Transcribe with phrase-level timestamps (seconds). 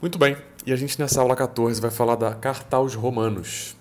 [0.00, 3.76] Muito bem, e a gente nessa aula 14 vai falar da Carta aos Romanos,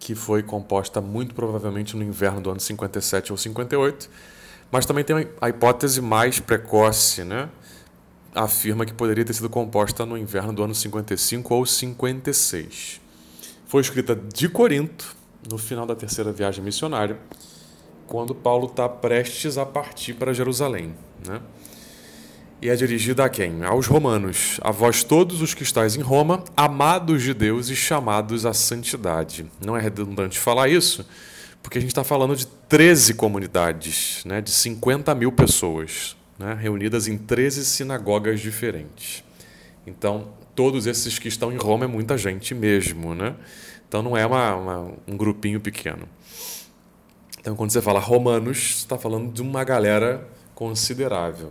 [0.00, 4.10] que foi composta muito provavelmente no inverno do ano 57 ou 58,
[4.72, 7.48] mas também tem a hipótese mais precoce, né?
[8.34, 13.00] Afirma que poderia ter sido composta no inverno do ano 55 ou 56.
[13.66, 15.14] Foi escrita de Corinto,
[15.48, 17.16] no final da terceira viagem missionária,
[18.08, 20.92] quando Paulo está prestes a partir para Jerusalém,
[21.24, 21.40] né?
[22.62, 23.64] E é dirigida a quem?
[23.64, 24.60] Aos romanos.
[24.62, 29.46] A vós todos os que estáis em Roma, amados de Deus e chamados à santidade.
[29.64, 31.06] Não é redundante falar isso,
[31.62, 37.08] porque a gente está falando de 13 comunidades, né, de 50 mil pessoas, né, reunidas
[37.08, 39.24] em 13 sinagogas diferentes.
[39.86, 43.14] Então, todos esses que estão em Roma é muita gente mesmo.
[43.14, 43.34] Né?
[43.88, 46.06] Então, não é uma, uma, um grupinho pequeno.
[47.40, 51.50] Então, quando você fala romanos, está falando de uma galera considerável.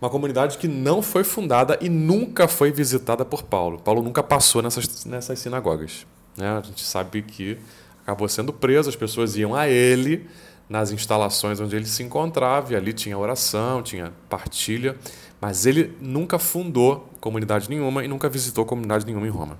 [0.00, 3.78] Uma comunidade que não foi fundada e nunca foi visitada por Paulo.
[3.78, 6.06] Paulo nunca passou nessas, nessas sinagogas.
[6.36, 6.48] Né?
[6.48, 7.58] A gente sabe que
[8.02, 10.26] acabou sendo preso, as pessoas iam a ele
[10.70, 14.96] nas instalações onde ele se encontrava, e ali tinha oração, tinha partilha,
[15.40, 19.58] mas ele nunca fundou comunidade nenhuma e nunca visitou comunidade nenhuma em Roma.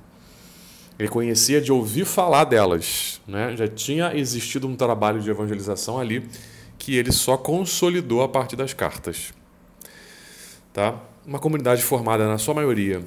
[0.98, 3.56] Ele conhecia de ouvir falar delas, né?
[3.56, 6.28] já tinha existido um trabalho de evangelização ali
[6.78, 9.34] que ele só consolidou a partir das cartas.
[10.72, 11.00] Tá?
[11.26, 13.02] Uma comunidade formada, na sua maioria,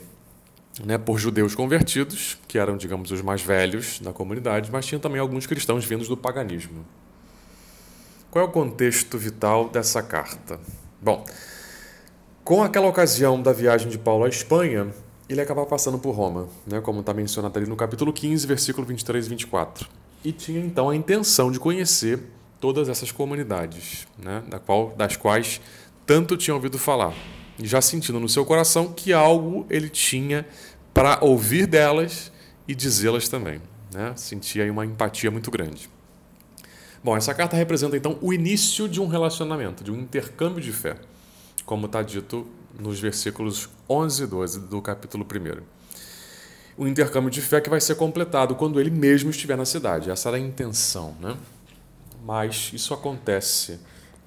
[0.84, 5.20] né, por judeus convertidos, que eram, digamos, os mais velhos da comunidade, mas tinha também
[5.20, 6.86] alguns cristãos vindos do paganismo.
[8.32, 10.60] Qual é o contexto vital dessa carta?
[11.02, 11.24] Bom,
[12.44, 14.88] com aquela ocasião da viagem de Paulo à Espanha,
[15.30, 19.26] ele acaba passando por Roma, né, como está mencionado ali no capítulo 15, versículo 23
[19.26, 19.88] e 24.
[20.26, 22.20] E tinha então a intenção de conhecer
[22.60, 25.62] todas essas comunidades, né, da qual, das quais
[26.06, 27.14] tanto tinha ouvido falar
[27.60, 30.46] já sentindo no seu coração que algo ele tinha
[30.94, 32.32] para ouvir delas
[32.68, 33.62] e dizê-las também.
[33.94, 34.14] Né?
[34.16, 35.90] Sentia aí uma empatia muito grande.
[37.04, 40.96] Bom, essa carta representa então o início de um relacionamento, de um intercâmbio de fé,
[41.66, 42.48] como está dito
[42.80, 45.62] nos versículos 11 e 12 do capítulo 1.
[46.76, 50.10] O intercâmbio de fé que vai ser completado quando ele mesmo estiver na cidade.
[50.10, 51.16] Essa era a intenção.
[51.20, 51.36] Né?
[52.26, 53.80] Mas isso acontece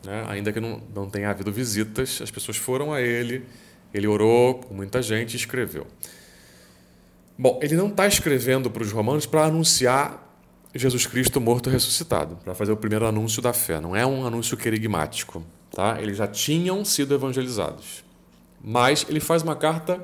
[0.05, 0.25] né?
[0.29, 3.45] Ainda que não, não tenha havido visitas, as pessoas foram a ele,
[3.93, 5.87] ele orou com muita gente e escreveu.
[7.39, 10.23] Bom, ele não está escrevendo para os romanos para anunciar
[10.75, 13.81] Jesus Cristo morto e ressuscitado, para fazer o primeiro anúncio da fé.
[13.81, 15.45] Não é um anúncio querigmático.
[15.71, 16.01] Tá?
[16.01, 18.05] Eles já tinham sido evangelizados.
[18.63, 20.03] Mas ele faz uma carta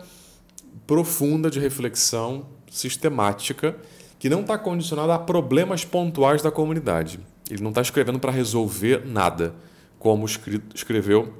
[0.87, 3.77] profunda de reflexão sistemática
[4.19, 7.19] que não está condicionada a problemas pontuais da comunidade.
[7.51, 9.55] Ele não está escrevendo para resolver nada
[10.03, 11.33] como escreveu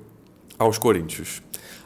[0.57, 1.43] aos Coríntios.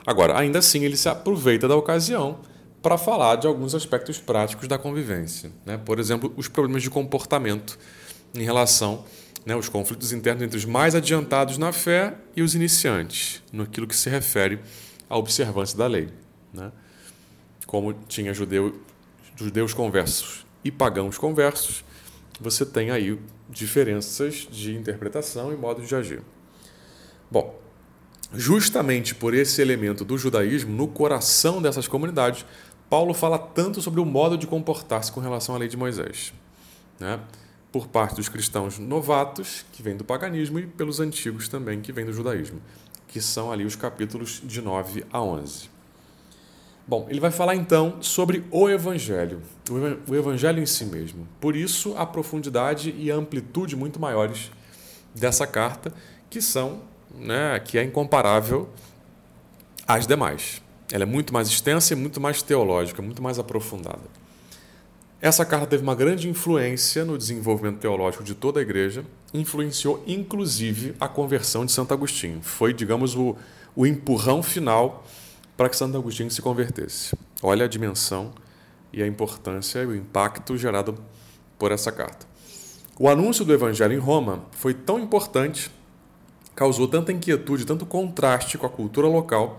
[0.07, 2.41] Agora, ainda assim, ele se aproveita da ocasião
[2.83, 5.51] para falar de alguns aspectos práticos da convivência.
[5.65, 5.79] Né?
[5.79, 7.79] Por exemplo, os problemas de comportamento
[8.35, 9.07] em relação
[9.47, 13.97] né, aos conflitos internos entre os mais adiantados na fé e os iniciantes, naquilo que
[13.97, 14.61] se refere
[15.09, 16.11] à observância da lei.
[16.53, 16.71] Né?
[17.67, 18.83] Como tinha judeu,
[19.35, 21.83] judeus conversos e pagãos conversos,
[22.39, 26.21] você tem aí diferenças de interpretação e modo de agir.
[27.31, 27.59] Bom,
[28.33, 32.45] justamente por esse elemento do judaísmo no coração dessas comunidades,
[32.89, 36.33] Paulo fala tanto sobre o modo de comportar-se com relação à lei de Moisés.
[37.01, 37.21] Né?
[37.73, 42.07] Por parte dos cristãos novatos, que vêm do paganismo, e pelos antigos também, que vêm
[42.07, 42.61] do judaísmo,
[43.09, 45.77] que são ali os capítulos de 9 a 11.
[46.89, 49.43] Bom, ele vai falar então sobre o Evangelho,
[50.09, 51.27] o Evangelho em si mesmo.
[51.41, 54.53] Por isso, a profundidade e a amplitude muito maiores
[55.13, 55.93] dessa carta,
[56.31, 56.83] que são
[57.15, 58.69] né, que é incomparável
[59.87, 60.63] às demais.
[60.91, 64.03] Ela é muito mais extensa e muito mais teológica, muito mais aprofundada.
[65.21, 70.95] Essa carta teve uma grande influência no desenvolvimento teológico de toda a igreja, influenciou inclusive
[71.01, 72.41] a conversão de Santo Agostinho.
[72.43, 73.35] Foi, digamos, o,
[73.75, 75.05] o empurrão final
[75.57, 77.17] para que Santo Agostinho se convertesse.
[77.43, 78.33] Olha a dimensão
[78.93, 80.95] e a importância e o impacto gerado
[81.59, 82.27] por essa carta.
[82.99, 85.71] O anúncio do evangelho em Roma foi tão importante
[86.57, 89.59] causou tanta inquietude, tanto contraste com a cultura local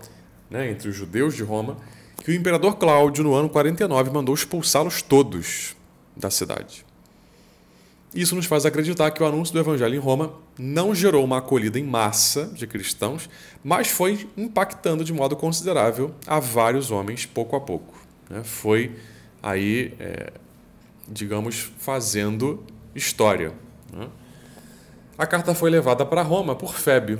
[0.50, 1.76] né, entre os judeus de Roma,
[2.24, 5.76] que o imperador Cláudio, no ano 49, mandou expulsá-los todos
[6.16, 6.84] da cidade.
[8.12, 11.78] Isso nos faz acreditar que o anúncio do evangelho em Roma não gerou uma acolhida
[11.78, 13.28] em massa de cristãos,
[13.62, 17.94] mas foi impactando de modo considerável a vários homens pouco a pouco.
[18.28, 18.42] Né?
[18.42, 18.96] Foi
[19.42, 20.32] aí, é,
[21.06, 22.64] digamos, fazendo
[22.94, 23.52] história.
[23.92, 24.08] Né?
[25.18, 27.18] A carta foi levada para Roma por Fébio,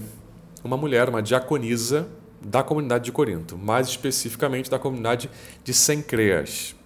[0.63, 2.09] uma mulher, uma diaconisa
[2.41, 5.29] da comunidade de Corinto, mais especificamente da comunidade
[5.65, 6.77] de Sencreas,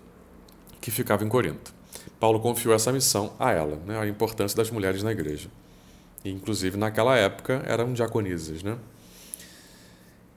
[0.80, 1.74] que ficava em Corinto.
[2.18, 5.50] Paulo confiou essa missão a ela, né, a importância das mulheres na igreja.
[6.24, 8.62] E, inclusive, naquela época, eram diaconisas.
[8.62, 8.78] Né?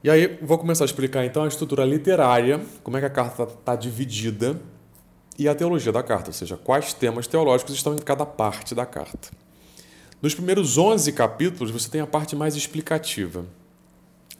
[0.04, 3.44] E aí, vou começar a explicar então a estrutura literária, como é que a carta
[3.44, 4.60] está dividida,
[5.40, 8.86] e a teologia da carta, ou seja, quais temas teológicos estão em cada parte da
[8.86, 9.45] carta.
[10.26, 13.46] Nos primeiros 11 capítulos, você tem a parte mais explicativa.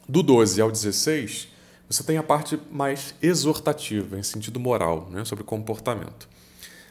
[0.08, 1.46] Do 12 ao 16,
[1.88, 6.28] você tem a parte mais exortativa, em sentido moral, né, sobre comportamento.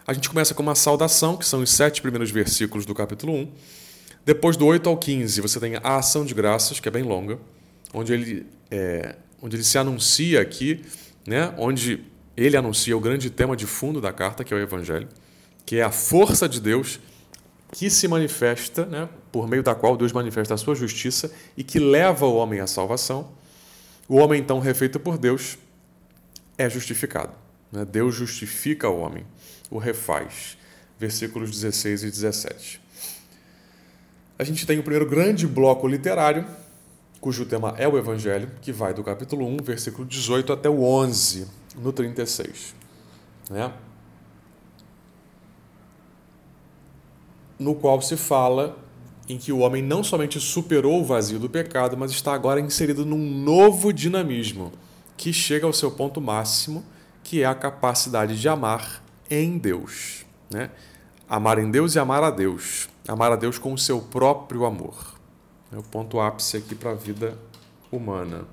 [0.08, 3.52] A gente começa com uma saudação, que são os sete primeiros versículos do capítulo 1.
[4.26, 7.38] Depois do 8 ao 15, você tem a ação de graças, que é bem longa,
[7.94, 10.86] onde ele, é, onde ele se anuncia aqui,
[11.28, 12.00] né, onde
[12.38, 15.10] ele anuncia o grande tema de fundo da carta, que é o Evangelho,
[15.66, 16.98] que é a força de Deus
[17.76, 21.78] que se manifesta, né, por meio da qual Deus manifesta a sua justiça e que
[21.78, 23.32] leva o homem à salvação.
[24.08, 25.58] O homem, então, refeito por Deus,
[26.58, 27.34] é justificado.
[27.70, 27.84] Né?
[27.84, 29.26] Deus justifica o homem
[29.70, 30.58] o refaz.
[30.98, 32.82] Versículos 16 e 17.
[34.40, 36.48] A gente tem o primeiro grande bloco literário,
[37.20, 41.46] cujo tema é o Evangelho, que vai do capítulo 1, versículo 18 até o 11,
[41.76, 42.74] no 36.
[43.50, 43.70] Né?
[47.58, 48.78] No qual se fala
[49.28, 53.06] em que o homem não somente superou o vazio do pecado, mas está agora inserido
[53.06, 54.72] num novo dinamismo
[55.18, 56.84] que chega ao seu ponto máximo,
[57.24, 60.26] que é a capacidade de amar em Deus.
[60.50, 60.70] Né?
[61.28, 62.88] Amar em Deus e amar a Deus.
[63.08, 65.16] Amar a Deus com o seu próprio amor.
[65.72, 67.38] É o ponto ápice aqui para a vida
[67.92, 68.46] humana.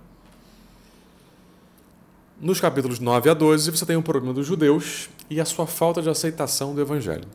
[2.41, 6.03] Nos capítulos 9 a 12, você tem o problema dos judeus e a sua falta
[6.03, 7.29] de aceitação do evangelho.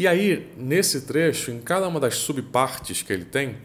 [0.00, 3.58] E aí, nesse trecho, em cada uma das subpartes que ele tem,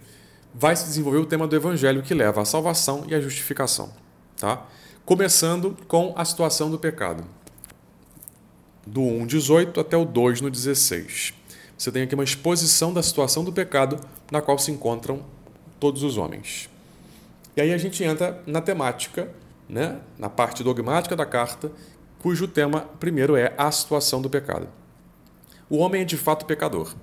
[0.54, 3.94] vai se desenvolver o tema do evangelho que leva à salvação e à justificação,
[4.36, 4.66] tá?
[5.06, 7.24] Começando com a situação do pecado
[8.86, 11.34] do 1,18 até o 2 no 16.
[11.78, 13.98] Você tem aqui uma exposição da situação do pecado
[14.30, 15.24] na qual se encontram
[15.80, 16.70] todos os homens.
[17.56, 19.32] E aí a gente entra na temática,
[19.70, 21.72] né, na parte dogmática da carta,
[22.20, 24.68] cujo tema primeiro é a situação do pecado.
[25.70, 26.94] O homem é de fato pecador.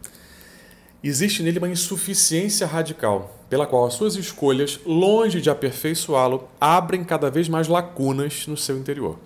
[1.03, 7.31] Existe nele uma insuficiência radical, pela qual as suas escolhas, longe de aperfeiçoá-lo, abrem cada
[7.31, 9.19] vez mais lacunas no seu interior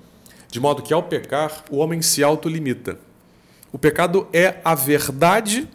[0.56, 2.98] de modo que ao pecar o homem se autolimita.
[3.70, 5.68] O pecado é a verdade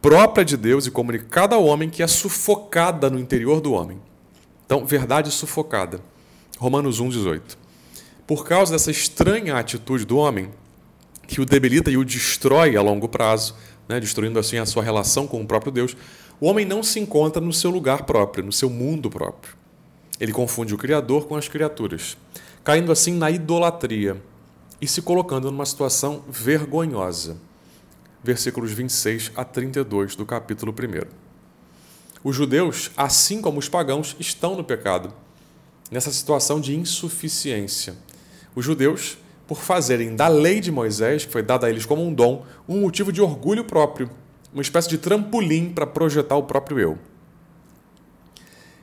[0.00, 4.00] própria de Deus e comunicada ao homem que é sufocada no interior do homem.
[4.64, 6.00] Então, verdade sufocada.
[6.58, 7.42] Romanos 1,18.
[8.26, 10.48] Por causa dessa estranha atitude do homem,
[11.26, 13.54] que o debilita e o destrói a longo prazo,
[13.88, 15.96] né, destruindo assim a sua relação com o próprio Deus,
[16.40, 19.54] o homem não se encontra no seu lugar próprio, no seu mundo próprio.
[20.20, 22.16] Ele confunde o Criador com as criaturas
[22.66, 24.20] caindo assim na idolatria
[24.80, 27.36] e se colocando numa situação vergonhosa.
[28.24, 31.06] Versículos 26 a 32 do capítulo 1.
[32.24, 35.14] Os judeus, assim como os pagãos, estão no pecado,
[35.92, 37.94] nessa situação de insuficiência.
[38.52, 42.12] Os judeus, por fazerem da lei de Moisés, que foi dada a eles como um
[42.12, 44.10] dom, um motivo de orgulho próprio,
[44.52, 46.98] uma espécie de trampolim para projetar o próprio eu.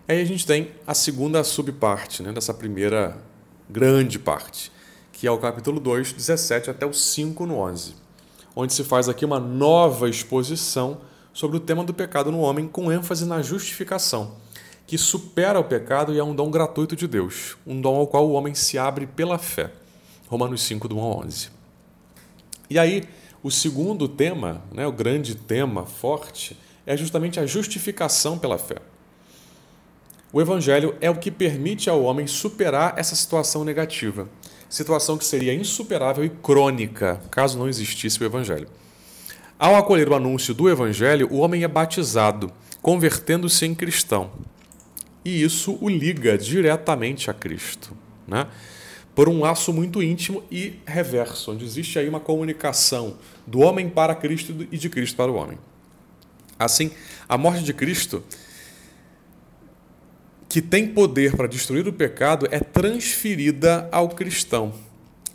[0.08, 3.18] Aí a gente tem a segunda subparte né, dessa primeira
[3.70, 4.72] grande parte,
[5.12, 7.96] que é o capítulo 2, 17 até o 5 no 11,
[8.56, 11.02] onde se faz aqui uma nova exposição
[11.34, 14.36] sobre o tema do pecado no homem com ênfase na justificação,
[14.86, 18.28] que supera o pecado e é um dom gratuito de Deus, um dom ao qual
[18.28, 19.72] o homem se abre pela fé.
[20.34, 21.50] Romanos 5, do 1 ao 11.
[22.68, 23.04] E aí,
[23.44, 28.78] o segundo tema, né, o grande tema forte, é justamente a justificação pela fé.
[30.32, 34.28] O Evangelho é o que permite ao homem superar essa situação negativa,
[34.68, 38.68] situação que seria insuperável e crônica caso não existisse o Evangelho.
[39.60, 44.32] Ao acolher o anúncio do Evangelho, o homem é batizado, convertendo-se em cristão.
[45.24, 47.96] E isso o liga diretamente a Cristo,
[48.28, 48.48] né?
[49.16, 54.16] Por um laço muito íntimo e reverso, onde existe aí uma comunicação do homem para
[54.16, 55.58] Cristo e de Cristo para o homem.
[56.58, 56.92] Assim,
[57.28, 58.24] a morte de Cristo
[60.54, 64.72] que tem poder para destruir o pecado é transferida ao cristão.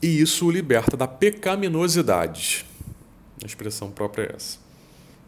[0.01, 2.65] E isso o liberta da pecaminosidade.
[3.43, 4.59] A expressão própria é essa.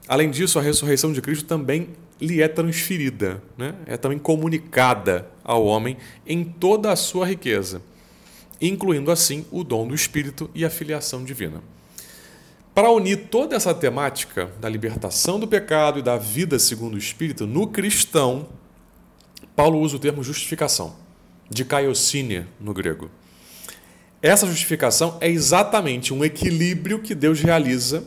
[0.07, 1.89] Além disso, a ressurreição de Cristo também
[2.21, 3.75] lhe é transferida, né?
[3.85, 7.83] é também comunicada ao homem em toda a sua riqueza,
[8.61, 11.63] incluindo assim o dom do Espírito e a filiação divina.
[12.75, 17.47] Para unir toda essa temática da libertação do pecado e da vida segundo o Espírito
[17.47, 18.49] no cristão,
[19.57, 20.95] Paulo usa o termo justificação,
[21.51, 23.11] de kaiosine no grego.
[24.23, 28.05] Essa justificação é exatamente um equilíbrio que Deus realiza,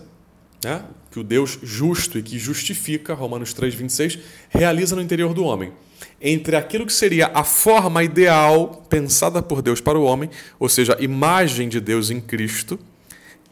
[0.63, 0.83] né?
[1.13, 4.17] Que o Deus justo e que justifica, Romanos 3, 26,
[4.50, 5.72] realiza no interior do homem.
[6.20, 10.27] Entre aquilo que seria a forma ideal pensada por Deus para o homem,
[10.60, 12.79] ou seja, a imagem de Deus em Cristo,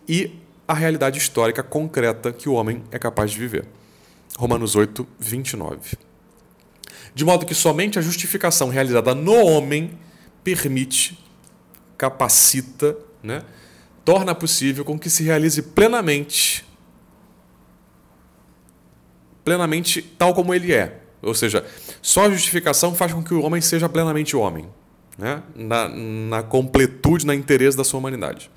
[0.09, 0.31] e
[0.67, 3.63] a realidade histórica concreta que o homem é capaz de viver.
[4.39, 5.97] Romanos 8, 29.
[7.13, 9.91] De modo que somente a justificação realizada no homem
[10.43, 11.23] permite
[11.95, 13.43] capacita, né,
[14.03, 16.70] torna possível com que se realize plenamente
[19.43, 21.01] plenamente tal como ele é.
[21.21, 21.65] Ou seja,
[22.01, 24.67] só a justificação faz com que o homem seja plenamente homem,
[25.17, 25.43] né?
[25.55, 28.49] na, na completude, na interesse da sua humanidade.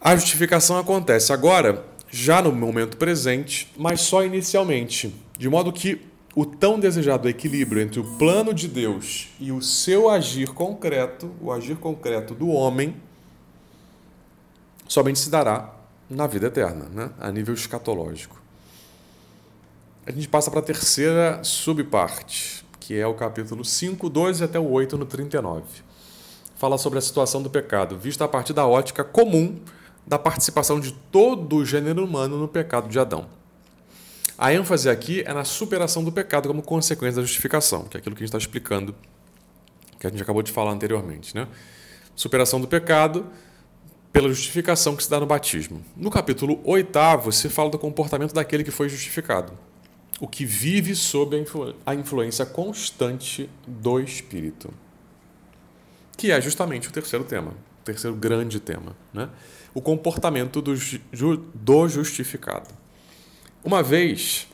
[0.00, 6.46] A justificação acontece agora, já no momento presente, mas só inicialmente, de modo que o
[6.46, 11.76] tão desejado equilíbrio entre o plano de Deus e o seu agir concreto, o agir
[11.76, 12.94] concreto do homem,
[14.86, 15.74] somente se dará
[16.08, 17.10] na vida eterna, né?
[17.18, 18.40] a nível escatológico.
[20.08, 24.66] A gente passa para a terceira subparte, que é o capítulo 5, 12 até o
[24.66, 25.64] 8 no 39.
[26.56, 29.60] Fala sobre a situação do pecado, vista a partir da ótica comum
[30.06, 33.26] da participação de todo o gênero humano no pecado de Adão.
[34.38, 38.16] A ênfase aqui é na superação do pecado como consequência da justificação, que é aquilo
[38.16, 38.94] que a gente está explicando,
[40.00, 41.34] que a gente acabou de falar anteriormente.
[41.34, 41.46] Né?
[42.16, 43.26] Superação do pecado
[44.10, 45.84] pela justificação que se dá no batismo.
[45.94, 49.52] No capítulo 8 se fala do comportamento daquele que foi justificado,
[50.20, 54.72] o que vive sob a, influ a influência constante do Espírito,
[56.16, 59.28] que é justamente o terceiro tema, o terceiro grande tema, né?
[59.72, 62.68] o comportamento do, ju do justificado.
[63.64, 64.48] Uma vez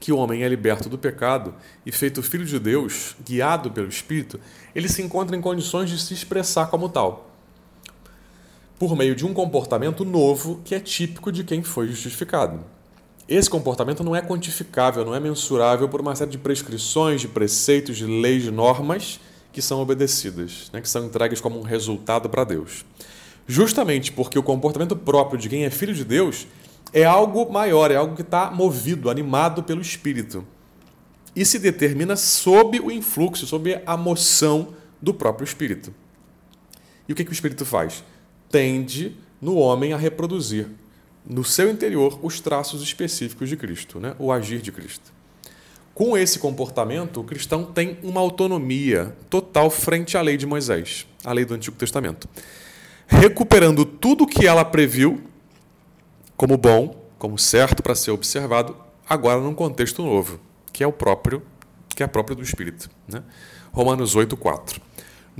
[0.00, 1.54] que o homem é liberto do pecado
[1.84, 4.40] e feito filho de Deus, guiado pelo Espírito,
[4.74, 7.30] ele se encontra em condições de se expressar como tal,
[8.78, 12.77] por meio de um comportamento novo que é típico de quem foi justificado.
[13.28, 17.98] Esse comportamento não é quantificável, não é mensurável por uma série de prescrições, de preceitos,
[17.98, 19.20] de leis, de normas
[19.52, 22.86] que são obedecidas, né, que são entregues como um resultado para Deus.
[23.46, 26.46] Justamente porque o comportamento próprio de quem é filho de Deus
[26.90, 30.46] é algo maior, é algo que está movido, animado pelo espírito.
[31.36, 34.68] E se determina sob o influxo, sob a moção
[35.02, 35.92] do próprio espírito.
[37.06, 38.02] E o que, que o espírito faz?
[38.50, 40.68] Tende no homem a reproduzir
[41.28, 44.16] no seu interior os traços específicos de Cristo, né?
[44.18, 45.12] o agir de Cristo.
[45.94, 51.32] Com esse comportamento, o cristão tem uma autonomia total frente à lei de Moisés, a
[51.32, 52.28] lei do Antigo Testamento,
[53.06, 55.20] recuperando tudo o que ela previu
[56.36, 58.76] como bom, como certo para ser observado,
[59.08, 60.40] agora num contexto novo,
[60.72, 61.42] que é o próprio,
[61.88, 62.88] que é a própria do Espírito.
[63.08, 63.22] Né?
[63.72, 64.80] Romanos 8, 4.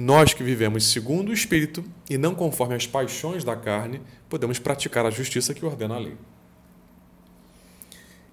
[0.01, 5.05] Nós que vivemos segundo o Espírito e não conforme as paixões da carne, podemos praticar
[5.05, 6.17] a justiça que ordena a lei.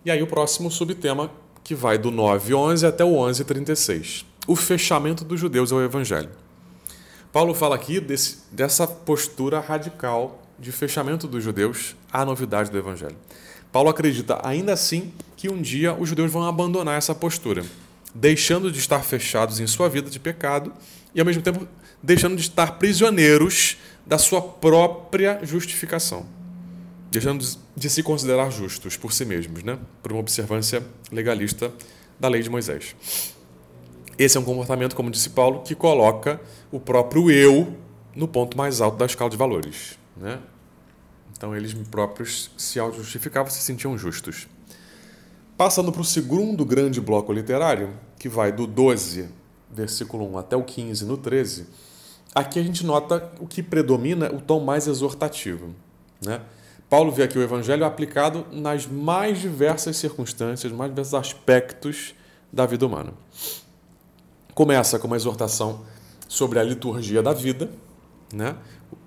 [0.05, 1.31] E aí o próximo subtema,
[1.63, 4.25] que vai do 9.11 até o 11.36.
[4.45, 6.29] O fechamento dos judeus ao Evangelho.
[7.33, 13.17] Paulo fala aqui desse, dessa postura radical de fechamento dos judeus à novidade do Evangelho.
[13.71, 17.65] Paulo acredita, ainda assim, que um dia os judeus vão abandonar essa postura,
[18.13, 20.71] deixando de estar fechados em sua vida de pecado
[21.15, 21.65] e, ao mesmo tempo,
[22.03, 26.25] deixando de estar prisioneiros da sua própria justificação,
[27.09, 27.43] deixando
[27.75, 29.79] de se considerar justos por si mesmos, né?
[30.03, 31.71] por uma observância legalista
[32.19, 32.95] da lei de Moisés.
[34.19, 36.39] Esse é um comportamento, como disse Paulo, que coloca
[36.71, 37.75] o próprio eu
[38.15, 39.97] no ponto mais alto da escala de valores.
[40.15, 40.39] Né?
[41.35, 44.47] Então eles próprios se auto-justificavam, se sentiam justos.
[45.57, 49.29] Passando para o segundo grande bloco literário, que vai do 12,
[49.75, 51.67] versículo 1 até o 15, no 13,
[52.33, 55.75] aqui a gente nota o que predomina o tom mais exortativo.
[56.25, 56.41] Né?
[56.89, 62.15] Paulo vê aqui o evangelho aplicado nas mais diversas circunstâncias, mais diversos aspectos
[62.51, 63.13] da vida humana.
[64.53, 65.85] Começa com uma exortação
[66.27, 67.69] sobre a liturgia da vida,
[68.33, 68.55] né?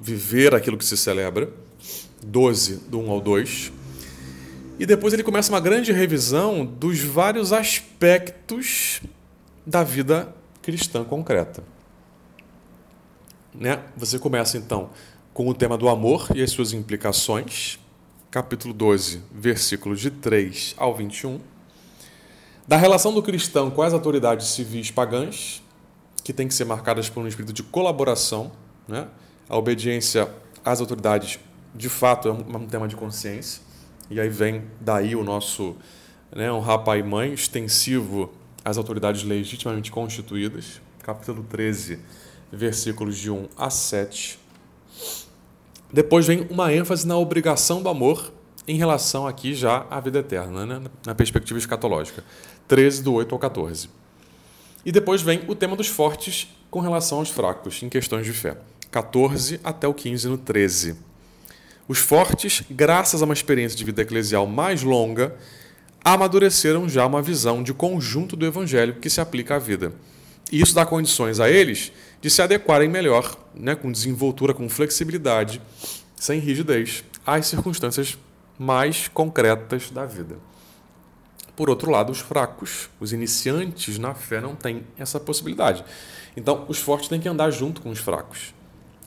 [0.01, 1.51] viver aquilo que se celebra,
[2.23, 3.73] 12, do 1 ao 2.
[4.79, 9.01] E depois ele começa uma grande revisão dos vários aspectos
[9.67, 10.35] da vida
[10.69, 11.65] cristã concreta.
[13.55, 13.83] Né?
[13.97, 14.91] Você começa então
[15.33, 17.79] com o tema do amor e as suas implicações,
[18.31, 21.41] capítulo 12, versículos de 3 ao 21.
[22.67, 25.63] Da relação do cristão com as autoridades civis pagãs,
[26.23, 28.53] que tem que ser marcadas por um espírito de colaboração,
[28.87, 29.09] né?
[29.49, 30.29] A obediência
[30.63, 31.39] às autoridades,
[31.75, 33.63] de fato, é um tema de consciência.
[34.11, 35.75] E aí vem daí o nosso
[36.31, 38.31] né, um pai e mãe extensivo
[38.65, 41.99] as autoridades legitimamente constituídas, capítulo 13,
[42.53, 44.38] versículos de 1 a 7.
[45.93, 48.33] Depois vem uma ênfase na obrigação do amor
[48.67, 50.83] em relação aqui já à vida eterna, né?
[51.07, 52.23] na perspectiva escatológica.
[52.67, 53.88] 13, do 8 ao 14.
[54.85, 58.59] E depois vem o tema dos fortes com relação aos fracos, em questões de fé.
[58.91, 60.97] 14 até o 15 no 13.
[61.88, 65.35] Os fortes, graças a uma experiência de vida eclesial mais longa,
[66.05, 69.93] amadureceram já uma visão de conjunto do evangelho que se aplica à vida.
[70.50, 75.61] E isso dá condições a eles de se adequarem melhor, né, com desenvoltura, com flexibilidade,
[76.17, 78.19] sem rigidez, às circunstâncias
[78.59, 80.37] mais concretas da vida.
[81.55, 85.85] Por outro lado, os fracos, os iniciantes na fé, não têm essa possibilidade.
[86.37, 88.55] Então, os fortes têm que andar junto com os fracos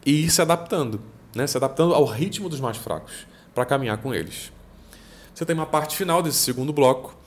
[0.06, 1.02] e ir se adaptando,
[1.34, 1.48] né?
[1.48, 4.52] se adaptando ao ritmo dos mais fracos, para caminhar com eles.
[5.42, 7.18] Você tem uma parte final desse segundo bloco,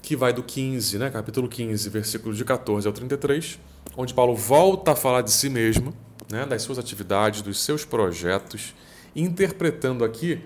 [0.00, 1.10] que vai do 15, né?
[1.10, 3.58] capítulo 15, versículos de 14 ao 33,
[3.94, 5.92] onde Paulo volta a falar de si mesmo,
[6.30, 6.46] né?
[6.46, 8.74] das suas atividades, dos seus projetos,
[9.14, 10.40] interpretando aqui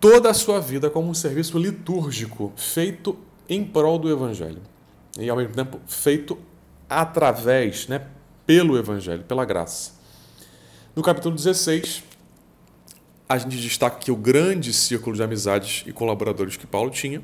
[0.00, 4.62] toda a sua vida como um serviço litúrgico feito em prol do Evangelho.
[5.18, 6.38] E ao mesmo tempo feito
[6.88, 8.06] através, né,
[8.46, 9.92] pelo Evangelho, pela graça.
[10.96, 12.04] No capítulo 16,
[13.28, 17.22] a gente destaca aqui o grande círculo de amizades e colaboradores que Paulo tinha.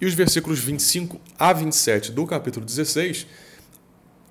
[0.00, 3.26] E os versículos 25 a 27 do capítulo 16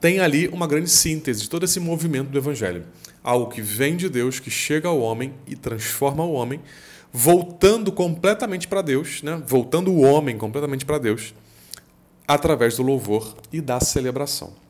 [0.01, 2.85] tem ali uma grande síntese de todo esse movimento do Evangelho.
[3.23, 6.59] Algo que vem de Deus, que chega ao homem e transforma o homem,
[7.11, 9.41] voltando completamente para Deus, né?
[9.45, 11.33] voltando o homem completamente para Deus,
[12.27, 14.62] através do louvor e da celebração.